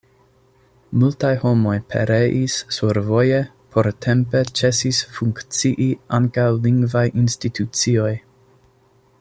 [1.01, 3.43] Multaj homoj pereis survoje,
[3.75, 8.13] portempe ĉesis funkcii ankaŭ lingvaj institucioj.